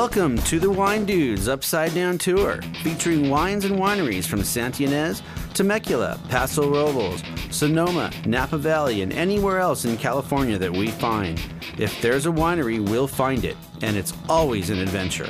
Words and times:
Welcome 0.00 0.38
to 0.44 0.58
the 0.58 0.70
Wine 0.70 1.04
Dudes 1.04 1.46
Upside 1.46 1.92
Down 1.92 2.16
Tour, 2.16 2.62
featuring 2.82 3.28
wines 3.28 3.66
and 3.66 3.78
wineries 3.78 4.24
from 4.24 4.42
Santa 4.42 4.84
Ynez, 4.84 5.20
Temecula, 5.52 6.18
Paso 6.30 6.70
Robles, 6.70 7.22
Sonoma, 7.50 8.10
Napa 8.24 8.56
Valley, 8.56 9.02
and 9.02 9.12
anywhere 9.12 9.58
else 9.58 9.84
in 9.84 9.98
California 9.98 10.56
that 10.56 10.72
we 10.72 10.90
find. 10.90 11.38
If 11.76 12.00
there's 12.00 12.24
a 12.24 12.30
winery, 12.30 12.80
we'll 12.80 13.06
find 13.06 13.44
it, 13.44 13.58
and 13.82 13.94
it's 13.94 14.14
always 14.26 14.70
an 14.70 14.78
adventure. 14.78 15.28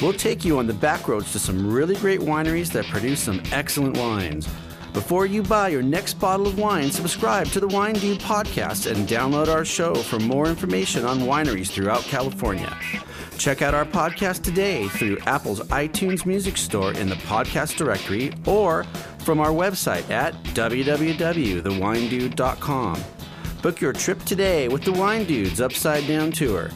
We'll 0.00 0.14
take 0.14 0.42
you 0.42 0.58
on 0.58 0.66
the 0.66 0.72
back 0.72 1.06
roads 1.06 1.30
to 1.32 1.38
some 1.38 1.70
really 1.70 1.96
great 1.96 2.20
wineries 2.20 2.72
that 2.72 2.86
produce 2.86 3.20
some 3.20 3.42
excellent 3.52 3.98
wines. 3.98 4.48
Before 4.98 5.26
you 5.26 5.44
buy 5.44 5.68
your 5.68 5.84
next 5.84 6.14
bottle 6.14 6.48
of 6.48 6.58
wine, 6.58 6.90
subscribe 6.90 7.46
to 7.52 7.60
the 7.60 7.68
Wine 7.68 7.94
Dude 7.94 8.18
podcast 8.18 8.90
and 8.90 9.06
download 9.06 9.46
our 9.46 9.64
show 9.64 9.94
for 9.94 10.18
more 10.18 10.48
information 10.48 11.04
on 11.04 11.20
wineries 11.20 11.70
throughout 11.70 12.02
California. 12.02 12.76
Check 13.38 13.62
out 13.62 13.74
our 13.74 13.84
podcast 13.84 14.42
today 14.42 14.88
through 14.88 15.18
Apple's 15.18 15.60
iTunes 15.68 16.26
Music 16.26 16.56
Store 16.56 16.90
in 16.94 17.08
the 17.08 17.14
podcast 17.14 17.76
directory 17.76 18.32
or 18.44 18.82
from 19.20 19.38
our 19.38 19.52
website 19.52 20.10
at 20.10 20.34
www.thewinedude.com. 20.46 23.04
Book 23.62 23.80
your 23.80 23.92
trip 23.92 24.20
today 24.24 24.66
with 24.66 24.82
the 24.82 24.92
Wine 24.92 25.24
Dudes 25.26 25.60
Upside 25.60 26.08
Down 26.08 26.32
Tour. 26.32 26.70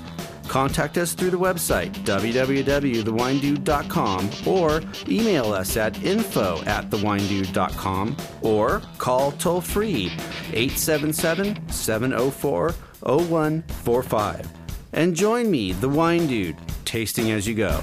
Contact 0.52 0.98
us 0.98 1.14
through 1.14 1.30
the 1.30 1.38
website, 1.38 1.90
www.thewinedude.com, 2.04 4.30
or 4.46 4.82
email 5.08 5.50
us 5.50 5.78
at 5.78 6.04
info 6.04 6.62
at 6.66 6.90
thewinedude.com, 6.90 8.14
or 8.42 8.82
call 8.98 9.32
toll 9.32 9.62
free 9.62 10.12
877 10.52 11.70
704 11.70 12.74
0145. 13.00 14.52
And 14.92 15.16
join 15.16 15.50
me, 15.50 15.72
the 15.72 15.88
Wine 15.88 16.26
Dude, 16.26 16.58
tasting 16.84 17.30
as 17.30 17.48
you 17.48 17.54
go. 17.54 17.82